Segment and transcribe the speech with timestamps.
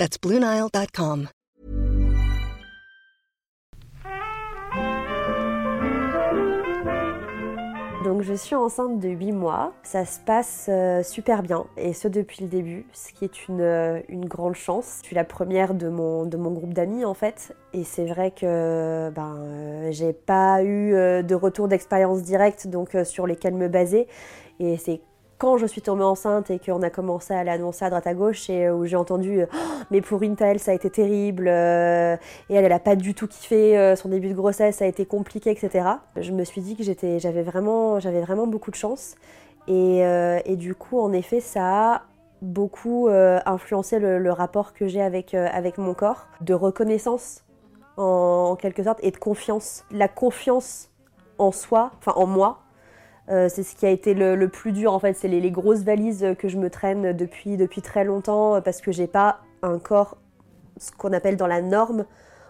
[0.00, 1.28] That's BlueNile.com.
[8.02, 12.08] Donc je suis enceinte de 8 mois, ça se passe euh, super bien et ce
[12.08, 15.00] depuis le début, ce qui est une, euh, grande chance.
[15.02, 18.30] Je suis la première de mon, de mon groupe d'amis en fait et c'est vrai
[18.30, 20.92] que ben, euh, j'ai pas eu
[21.22, 24.08] de retour d'expérience directe donc sur lesquels me baser
[24.60, 25.02] et c'est
[25.40, 28.50] quand je suis tombée enceinte et qu'on a commencé à l'annoncer à droite à gauche
[28.50, 29.56] et où j'ai entendu oh,
[29.90, 32.16] mais pour Intel ça a été terrible euh,
[32.50, 34.88] et elle elle a pas du tout kiffé euh, son début de grossesse ça a
[34.88, 35.88] été compliqué etc
[36.20, 39.16] je me suis dit que j'étais j'avais vraiment j'avais vraiment beaucoup de chance.
[39.68, 42.02] Et, euh, et, du coup en effet ça a
[42.42, 47.44] beaucoup influencé le, rapport que j'ai avec, avec mon corps de reconnaissance
[47.98, 49.84] en, en quelque sorte et de confiance.
[49.90, 50.88] La confiance
[51.38, 52.60] en soi enfin en moi
[53.30, 56.34] euh, c'est ce qui a été le, plus dur en fait, c'est les, grosses valises
[56.38, 60.16] que je me traîne depuis, très longtemps euh, parce que j'ai pas un corps,
[60.78, 62.06] ce qu'on appelle dans la norme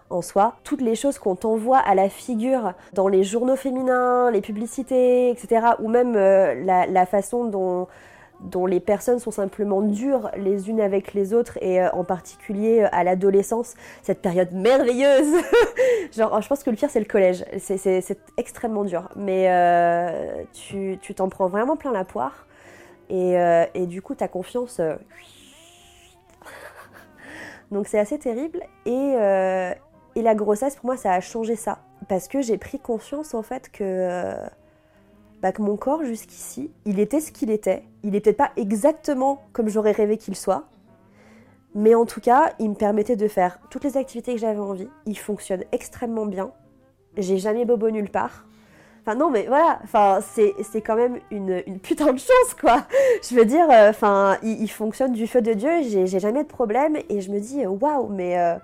[0.08, 0.56] en soi.
[0.64, 5.66] Toutes les choses qu'on t'envoie à la figure dans les journaux féminins, les publicités, etc.
[5.80, 7.86] ou même euh, la, façon dont
[8.42, 12.82] dont les personnes sont simplement dures les unes avec les autres et euh, en particulier
[12.82, 15.42] euh, à l'adolescence, cette période merveilleuse.
[16.16, 20.98] Genre, je pense que le pire c'est le collège, c'est extrêmement dur, mais euh, tu
[21.14, 22.46] t'en prends vraiment plein la poire
[23.08, 23.34] et,
[23.74, 24.80] et du coup ta confiance.
[27.70, 29.14] Donc c'est assez terrible et,
[30.16, 33.42] et la grossesse pour moi ça a changé ça parce que j'ai pris conscience en
[33.42, 34.34] fait que
[35.42, 37.84] bah, que mon corps jusqu'ici, il était ce qu'il était.
[38.02, 40.64] Il n'était pas exactement comme j'aurais rêvé qu'il soit.
[41.74, 44.88] Mais en tout cas, il me permettait de faire toutes les activités que j'avais envie.
[45.06, 46.50] Il fonctionne extrêmement bien.
[47.16, 48.44] J'ai jamais bobo nulle part.
[49.02, 49.80] Enfin non mais voilà,
[50.20, 52.86] c'est quand même une, putain de chance quoi.
[53.28, 56.98] Je veux dire, euh, enfin il, fonctionne du feu de Dieu, j'ai jamais de problème
[57.08, 58.56] et je me dis waouh mais euh,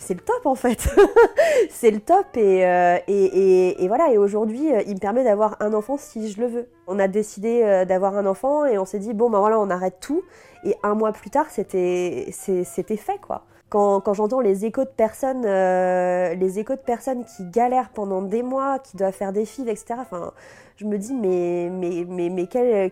[0.00, 0.88] c'est le top en fait.
[1.70, 4.10] c'est le top euh, et, et, voilà.
[4.10, 6.68] Et aujourd'hui, euh, il me permet d'avoir un enfant si je le veux.
[6.86, 9.68] On a décidé euh, d'avoir un enfant et on s'est dit, bon ben voilà, on
[9.68, 10.22] arrête tout.
[10.64, 13.44] Et un mois plus tard, c'était fait quoi.
[13.68, 18.42] Quand, quand j'entends les échos de personnes, les échos de personnes qui galèrent pendant des
[18.42, 19.94] mois, qui doivent faire des fives, etc.
[20.00, 20.32] Enfin,
[20.76, 22.90] je me dis mais mais mais, mais quelle,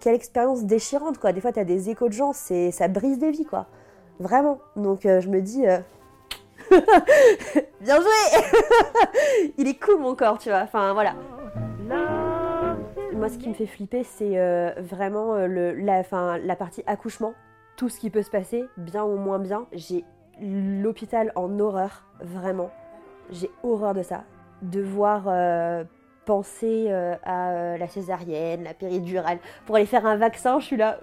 [0.00, 1.32] quelle expérience déchirante quoi.
[1.32, 3.66] Des fois, tu as des échos de gens, c'est ça brise des vies quoi.
[4.20, 4.58] Vraiment.
[4.76, 5.66] Donc je me dis
[7.80, 10.62] Bien joué Il est cool mon corps, tu vois.
[10.62, 11.14] Enfin voilà.
[13.12, 17.34] Moi, ce qui me fait flipper, c'est euh, vraiment euh, la, partie accouchement.
[17.76, 19.66] Tout ce qui peut se passer, bien ou moins bien.
[19.72, 20.04] J'ai
[20.40, 22.70] l'hôpital en horreur, vraiment.
[23.30, 24.24] J'ai horreur de ça.
[24.62, 25.84] De voir euh,
[26.24, 29.38] penser à la césarienne, la péridurale.
[29.66, 30.98] Pour aller faire un vaccin, je suis là.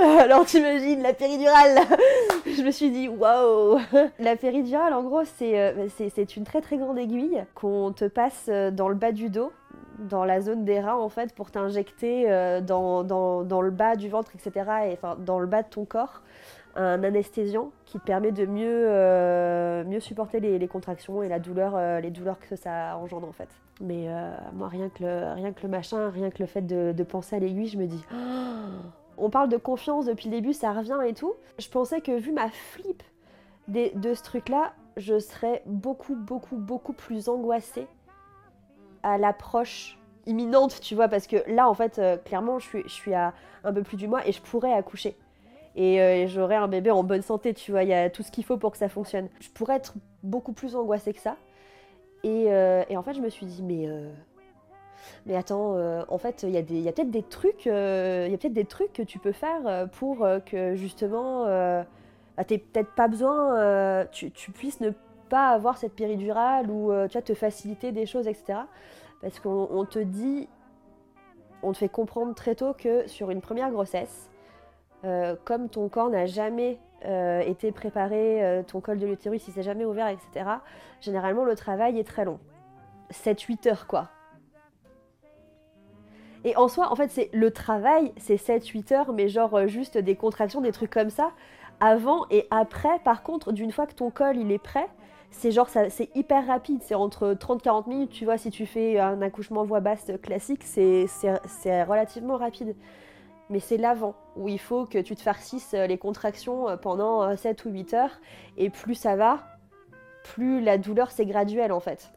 [0.00, 1.78] Euh, alors t'imagines la péridurale
[2.46, 3.78] Je me suis dit waouh
[4.18, 8.94] La péridurale, en gros, c'est une très très grande aiguille qu'on te passe dans le
[8.94, 9.52] bas du dos,
[9.98, 12.26] dans la zone des reins en fait, pour t'injecter
[12.62, 14.70] dans, dans, le bas du ventre, etc.
[14.88, 16.22] Et enfin dans le bas de ton corps
[16.76, 21.74] un anesthésiant qui te permet de mieux, euh, mieux supporter les, contractions et la douleur,
[21.76, 23.48] euh, les douleurs que ça engendre en fait.
[23.80, 27.02] Mais euh, moi, rien que, le, rien que le machin, rien que le fait de,
[27.02, 28.04] penser à l'aiguille, je me dis.
[29.22, 31.34] on parle de confiance depuis le début, ça revient et tout.
[31.58, 33.02] Je pensais que vu ma flip
[33.68, 37.86] de ce truc-là, je serais beaucoup, beaucoup, beaucoup plus angoissée
[39.02, 43.32] à l'approche imminente, tu vois, parce que là, en fait, clairement, je suis, à
[43.64, 45.16] un peu plus du mois et je pourrais accoucher.
[45.76, 48.30] Euh, et j'aurai un bébé en bonne santé, tu vois, il y a tout ce
[48.30, 49.28] qu'il faut pour que ça fonctionne.
[49.40, 51.36] Je pourrais être beaucoup plus angoissée que ça.
[52.24, 54.10] Et, euh, en fait, je me suis dit, mais, euh,
[55.26, 55.76] mais attends,
[56.08, 57.70] en fait, il y a, peut-être des trucs, il
[58.30, 62.94] y a peut-être des trucs que tu peux faire pour que justement, bah, tu peut-être
[62.94, 64.90] pas besoin, tu, puisses ne
[65.28, 68.60] pas avoir cette péridurale ou tu vois, te faciliter des choses, etc.
[69.20, 70.48] Parce qu'on te dit,
[71.62, 74.28] on te fait comprendre très tôt que sur une première grossesse,
[75.04, 79.52] euh, comme ton corps n'a jamais euh, été préparé, euh, ton col de l'utérus il
[79.52, 80.48] s'est jamais ouvert, etc.,
[81.00, 82.38] généralement le travail est très long.
[83.10, 84.08] 7-8 heures quoi.
[86.44, 90.16] Et en soi, en fait, c'est le travail, c'est 7-8 heures, mais genre juste des
[90.16, 91.32] contractions, des trucs comme ça.
[91.80, 94.88] avant et après, par contre, d'une fois que ton col il est prêt,
[95.30, 99.22] c'est genre c'est hyper rapide, c'est entre 30-40 minutes, tu vois, si tu fais un
[99.22, 101.06] accouchement voix basse classique, c'est
[101.84, 102.76] relativement rapide.
[103.50, 107.70] Mais c'est l'avant, où il faut que tu te farcisses les contractions pendant 7 ou
[107.70, 108.20] 8 heures,
[108.56, 109.40] et plus ça va,
[110.22, 112.12] plus la douleur c'est graduel en fait.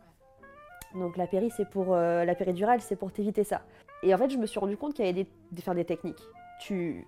[0.93, 3.61] Donc la péri c'est pour euh, la péridurale, c'est pour t'éviter ça.
[4.05, 6.21] Et en fait, je me suis rendu compte qu'il y avait des, des, des techniques
[6.59, 7.05] tu,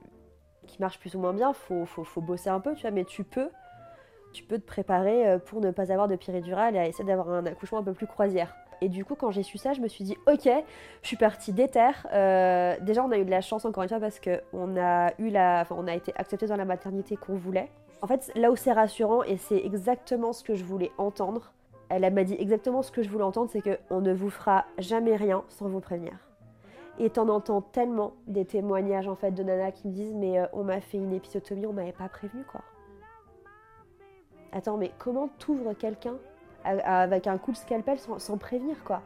[0.66, 3.06] qui marchent plus ou moins bien, faut, faut, faut bosser un peu, tu vois, mais
[3.06, 3.50] tu peux
[4.34, 7.46] tu peux te préparer euh, pour ne pas avoir de péridurale et essayer d'avoir un
[7.46, 8.54] accouchement un peu plus croisière.
[8.82, 10.48] Et du coup, quand j'ai su ça, je me suis dit, ok,
[11.02, 12.06] je suis partie d'éther.
[12.14, 15.12] Euh, déjà, on a eu de la chance encore une fois parce qu'on a
[15.62, 17.72] enfin, a été accepté dans la maternité qu'on voulait.
[18.02, 21.54] En fait, là où c'est rassurant et c'est exactement ce que je voulais entendre.
[21.90, 25.16] Elle m'a dit exactement ce que je voulais entendre, c'est qu'on ne vous fera jamais
[25.16, 26.27] rien sans vous prévenir.
[27.00, 30.46] Et t'en entends tellement des témoignages en fait de nanas qui me disent mais euh,
[30.54, 32.62] on m'a fait une épisotomie, on m'avait pas prévenu quoi.
[34.52, 36.16] Attends, mais comment t'ouvres quelqu'un
[36.64, 39.02] avec un coup de scalpel sans, prévenir, quoi?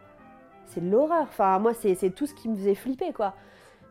[0.65, 1.23] C'est l'horreur.
[1.23, 3.35] Enfin, moi, c'est tout ce qui me faisait flipper, quoi.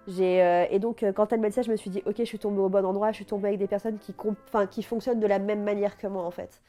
[0.09, 2.25] Euh, et donc, euh, quand elle m'a dit ça, je me suis dit, ok, je
[2.25, 4.15] suis tombée au bon endroit, je suis tombée avec des personnes qui,
[4.71, 6.61] qui fonctionnent de la même manière que moi, en fait.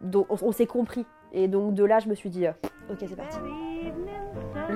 [0.00, 1.06] Donc, on, s'est compris.
[1.32, 3.38] Et donc, de là, je me suis dit, ok, c'est parti.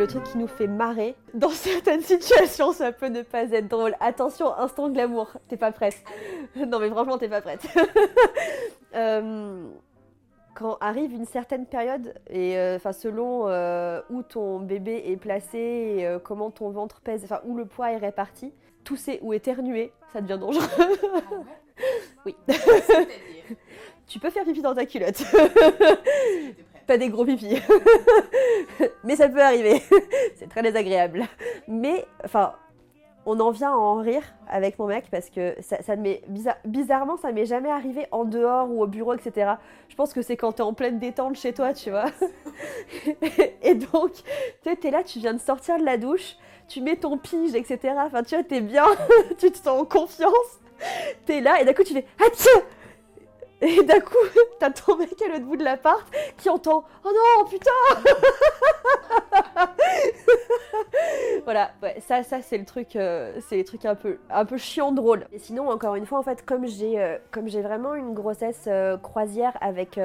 [0.01, 3.95] Le truc qui nous fait marrer, dans certaines situations, ça peut ne pas être drôle.
[4.01, 6.03] Attention, instant glamour, t'es pas prête.
[6.57, 7.67] non, mais franchement, t'es pas prête.
[8.97, 9.69] Euh,
[10.55, 15.59] quand arrive une certaine période, et euh, enfin selon euh, où ton bébé est placé,
[15.59, 18.53] et, comment ton ventre pèse, enfin où le poids est réparti,
[18.83, 20.67] tousser ou éternuer, ça devient dangereux.
[20.77, 22.35] Ah oui.
[24.09, 25.23] tu peux faire pipi dans ta culotte.
[26.89, 27.63] pas des gros pipis.
[29.05, 29.83] Mais ça peut arriver.
[30.37, 31.27] C'est très désagréable.
[31.67, 32.55] Mais, enfin,
[33.27, 36.23] on en vient à en rire avec mon mec parce que ça, ça m'est
[36.65, 39.53] bizarrement ça m'est jamais arrivé en dehors ou au bureau etc.
[39.89, 42.07] Je pense que c'est quand t'es en pleine détente chez toi tu vois.
[43.63, 44.13] et donc
[44.63, 46.37] tu es là tu viens de sortir de la douche,
[46.67, 47.95] tu mets ton pige etc.
[47.99, 48.87] Enfin tu vois t'es bien,
[49.39, 50.61] tu te sens en confiance,
[51.27, 52.63] t'es là et d'un coup tu fais tiens
[53.63, 54.17] et d'un coup,
[54.59, 56.03] t'as ton mec à l'autre bout de l'appart
[56.39, 57.71] qui entend Oh non, putain
[61.45, 61.71] Voilà,
[62.01, 65.27] ça, ça c'est le truc, euh, c'est les trucs un peu, un peu chiant drôle.
[65.33, 68.65] Et sinon, encore une fois, en fait, comme j'ai, euh, comme j'ai vraiment une grossesse
[68.67, 70.01] euh, croisière avec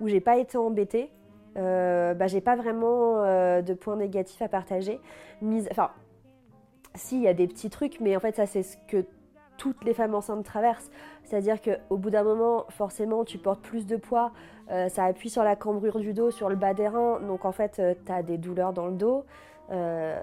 [0.00, 1.10] où j'ai pas été embêtée,
[1.54, 3.22] bah j'ai pas vraiment
[3.60, 5.00] de points négatifs à partager.
[5.42, 5.90] Mise, enfin,
[6.94, 9.04] si il y a des petits trucs, mais en fait, ça c'est ce que
[9.60, 10.90] toutes les femmes enceintes traversent.
[11.22, 14.32] C'est-à-dire qu'au bout d'un moment, forcément, tu portes plus de poids,
[14.70, 17.52] euh, ça appuie sur la cambrure du dos, sur le bas des reins, donc en
[17.52, 19.26] fait, euh, tu as des douleurs dans le dos.
[19.70, 20.18] Euh,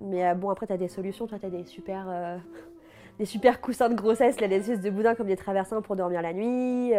[0.00, 2.40] mais bon, après, tu as des solutions, toi, tu as des super,
[3.20, 6.32] des super coussins de grossesse, des espèces de boudins comme des traversins pour dormir la
[6.32, 6.90] nuit.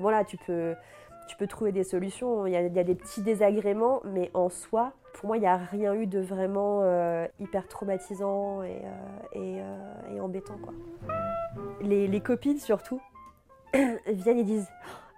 [0.00, 0.74] voilà, tu peux,
[1.28, 2.46] tu peux trouver des solutions.
[2.46, 5.94] Il y, a, des petits désagréments, mais en soi, pour moi, il n'y a rien
[5.94, 6.82] eu de vraiment
[7.38, 8.82] hyper traumatisant et,
[9.34, 9.58] et,
[10.12, 10.58] et embêtant.
[11.82, 13.00] Les, copines surtout
[14.06, 14.68] viennent et disent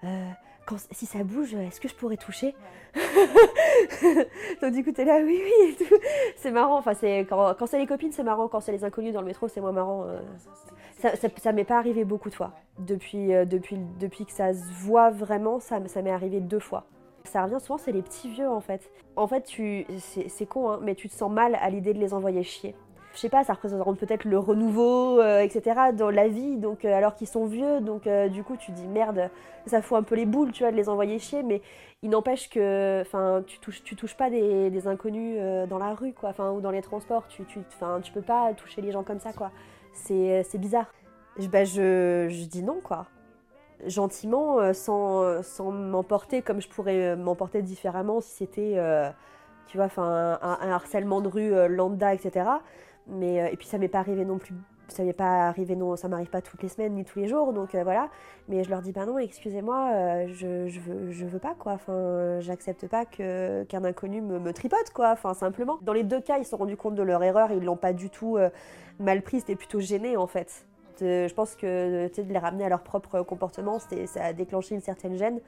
[0.05, 0.31] euh,
[0.67, 2.55] quand, si ça bouge, est-ce que je pourrais toucher?
[4.63, 5.89] Donc du coup, t'es là, oui, oui,
[6.37, 9.21] C'est marrant, enfin, c'est, quand, c'est les copines, c'est marrant, quand c'est les inconnus dans
[9.21, 10.05] le métro, c'est moins marrant.
[10.07, 10.21] Euh.
[10.99, 12.53] Ça, ça, m'est pas arrivé beaucoup de fois.
[12.79, 16.85] Depuis, euh, que ça se voit vraiment, ça m'est arrivé deux fois.
[17.33, 18.91] Ça revient souvent, c'est les petits vieux en fait.
[19.17, 22.13] En fait, tu, c'est, con, hein, mais tu te sens mal à l'idée de les
[22.13, 22.75] envoyer chier
[23.15, 25.93] je sais pas, ça représente peut-être le renouveau, euh, etc.
[25.93, 28.87] dans la vie, donc euh, alors qu'ils sont vieux, donc euh, du coup tu dis
[28.87, 29.29] merde,
[29.67, 31.61] ça fout un peu les boules, tu vois, de les envoyer chier, mais
[32.03, 36.33] il n'empêche que, enfin, tu touches, tu touches pas des, inconnus dans la rue, quoi,
[36.53, 37.61] ou dans les transports, tu, tu,
[38.03, 39.51] tu peux pas toucher les gens comme ça, quoi.
[39.93, 40.91] C'est, bizarre.
[41.39, 43.07] Je, bah, je, je dis non, quoi
[43.87, 48.77] gentiment, sans, sans m'emporter comme je pourrais m'emporter différemment si c'était,
[49.67, 52.45] tu vois, un, un, harcèlement de rue lambda, etc.
[53.07, 54.55] Mais, euh, et puis ça m'est pas arrivé non plus
[54.89, 57.55] ça m'est pas arrivé non ça m'arrive pas toutes les semaines ni tous les jours
[57.55, 58.11] donc euh, voilà.
[58.49, 61.73] Mais je leur dis bah non excusez-moi euh, je, je, veux je veux pas quoi.
[61.73, 65.79] Enfin j'accepte pas que qu'un inconnu me, me, tripote quoi enfin simplement.
[65.81, 67.95] Dans les deux cas ils se sont rendus compte de leur erreur ils l'ont pas
[67.95, 68.37] du tout
[68.99, 70.67] mal pris c'était plutôt gêné en fait
[71.01, 75.17] je pense que de les ramener à leur propre comportement ça a déclenché une certaine
[75.17, 75.41] gêne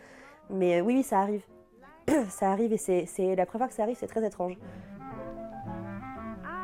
[0.50, 1.44] mais oui, oui ça arrive
[2.28, 4.58] ça arrive et c'est la première fois que ça arrive c'est très étrange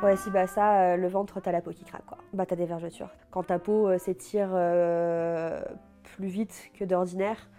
[0.02, 2.16] Ouais, si, bah ça, euh, le ventre, t'as la peau qui craque, quoi.
[2.32, 3.10] Bah, t'as des vergetures.
[3.30, 5.60] Quand ta peau euh, s'étire euh,
[6.02, 7.50] plus vite que d'ordinaire,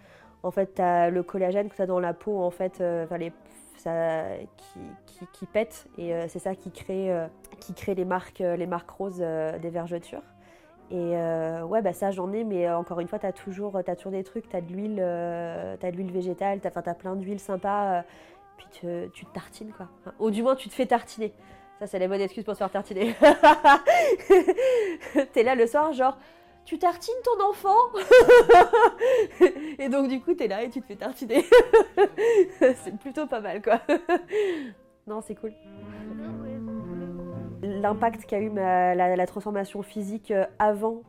[0.42, 2.82] en fait, t'as le collagène que t'as dans la peau, en fait,
[5.32, 7.14] qui, pète, et c'est ça qui crée,
[7.94, 10.22] les marques roses des vergetures.
[10.90, 11.16] Et
[11.64, 14.60] ouais, bah ça j'en ai, mais encore une fois, t'as toujours, toujours des trucs, t'as
[14.60, 14.96] de l'huile,
[15.80, 18.04] t'as de l'huile végétale, t'as as plein d'huile sympa,
[18.58, 19.88] puis tu te tartines quoi.
[20.18, 21.32] Ou du moins tu te fais tartiner.
[21.78, 23.14] Ça c'est la bonne excuse pour se faire tartiner.
[25.32, 26.16] T'es là le soir, genre,
[26.64, 27.76] tu tartines ton enfant?
[29.78, 31.44] Et donc du coup, t'es là et tu te fais tartiner.
[32.58, 33.80] c'est plutôt pas mal, quoi.
[35.06, 35.52] non, c'est cool.
[37.62, 41.02] L'impact qu'a eu la, transformation physique euh, avant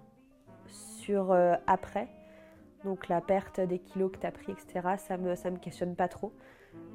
[0.67, 2.07] sur euh, après,
[2.85, 5.95] donc la perte des kilos que tu as pris, etc., ça me, ça me questionne
[5.95, 6.31] pas trop.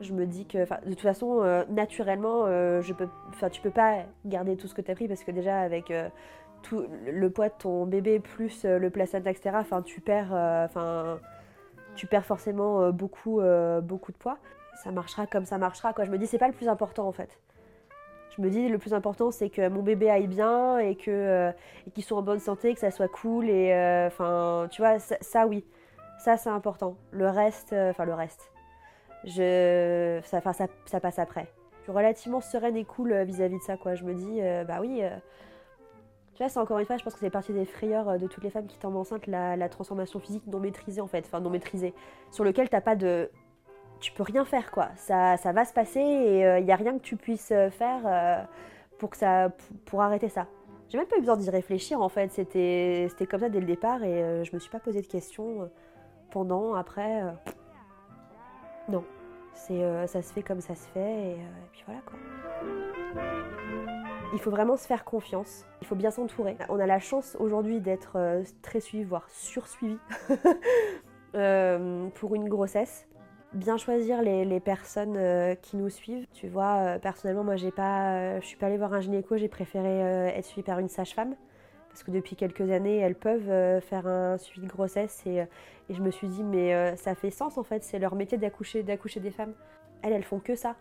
[0.00, 3.08] Je me dis que, de toute façon, euh, naturellement, je peux,
[3.50, 5.92] tu peux pas garder tout ce que tu as pris parce que déjà, avec
[6.62, 9.58] tout le poids de ton bébé plus euh, le placenta, etc.
[9.84, 11.16] Tu perds, euh,
[11.94, 13.40] tu perds forcément euh, beaucoup,
[13.82, 14.38] beaucoup de poids.
[14.82, 15.92] Ça marchera comme ça marchera.
[15.92, 16.04] Quoi.
[16.04, 17.38] Je me dis, c'est pas le plus important en fait.
[18.38, 21.52] Je me dis, le plus important, c'est que mon bébé aille bien et que
[21.92, 23.72] qu'il soit en bonne santé, que ça soit cool et
[24.06, 25.64] enfin, tu vois, ça, oui,
[26.18, 26.96] ça c'est important.
[27.10, 28.50] Le reste, enfin le reste,
[29.24, 31.48] je, ça, passe après.
[31.78, 33.96] Je suis relativement sereine et cool vis-à-vis -vis de ça, quoi.
[33.96, 35.02] Je me dis, bah oui
[36.38, 38.28] tu vois, c'est encore une fois, je pense que c'est partie des frayeurs euh, de
[38.28, 41.50] toutes les femmes qui tombent enceintes, la, transformation physique non maîtrisée en fait, enfin non
[41.50, 41.94] maîtrisée,
[42.30, 43.28] sur lequel t'as pas de.
[44.00, 46.76] Tu peux rien faire quoi, ça, ça va se passer et il euh, n'y a
[46.76, 48.46] rien que tu puisses euh, faire
[48.98, 49.50] pour, que ça,
[49.86, 50.46] pour arrêter ça.
[50.88, 54.02] J'ai même pas eu besoin d'y réfléchir en fait, c'était comme ça dès le départ
[54.04, 55.68] et je me suis pas posé de questions
[56.30, 57.22] pendant, après.
[58.88, 59.04] non,
[59.52, 62.18] c'est ça se fait comme ça se fait et, et puis voilà quoi.
[64.34, 66.56] Il faut vraiment se faire confiance, il faut bien s'entourer.
[66.68, 69.96] On a la chance aujourd'hui d'être euh, très suivi, voire sursuivi
[71.34, 73.08] euh, pour une grossesse.
[73.54, 76.26] Bien choisir les, personnes euh, qui nous suivent.
[76.34, 80.00] Tu vois, personnellement, moi, j'ai pas, je suis pas allée voir un gynéco, j'ai préféré
[80.36, 81.34] être suivie par une sage-femme
[81.88, 85.38] parce que depuis quelques années, elles peuvent faire un suivi de grossesse et,
[85.88, 88.82] et je me suis dit, mais ça fait sens en fait, c'est leur métier d'accoucher,
[88.82, 89.54] d'accoucher des femmes.
[90.02, 90.76] Elles, elles font que ça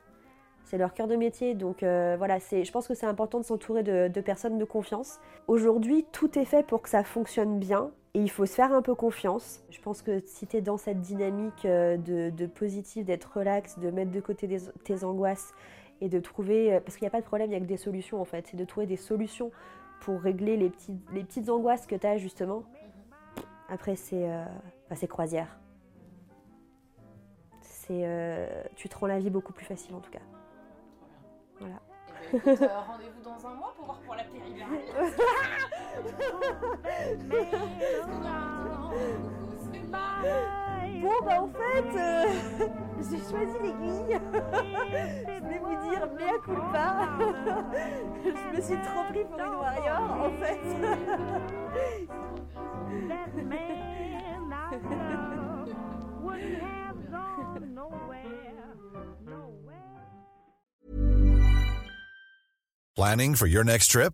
[0.68, 1.56] c'est leur cœur de métier.
[1.56, 5.20] Donc euh, voilà, je pense que c'est important de s'entourer de, personnes de confiance.
[5.48, 7.92] Aujourd'hui, tout est fait pour que ça fonctionne bien.
[8.18, 9.62] Et il faut se faire un peu confiance.
[9.70, 13.92] Je pense que si tu es dans cette dynamique euh, de, positif, d'être relax, de
[13.92, 15.54] mettre de côté tes angoisses
[16.02, 16.74] et de trouver.
[16.74, 18.26] Euh, parce qu'il n'y a pas de problème, il n'y a que des solutions en
[18.26, 18.48] fait.
[18.48, 19.52] C'est de trouver des solutions
[20.02, 20.72] pour régler les,
[21.14, 22.64] les petites angoisses que tu as justement.
[23.70, 24.28] Après, c'est
[24.90, 25.60] bah, croisière.
[27.88, 30.26] tu te rends la vie beaucoup plus facile en tout cas.
[31.60, 31.80] Voilà.
[32.34, 34.80] Eh ben, euh, rendez-vous dans un mois pour voir pour la péridurale.
[41.02, 42.26] bon bah en fait, euh,
[43.10, 44.20] j'ai choisi l'aiguille.
[45.26, 46.88] Je vais vous dire mea culpa.
[48.26, 50.66] Je me suis trop pris pour une warrior en fait.
[62.96, 64.14] Planning for your next trip?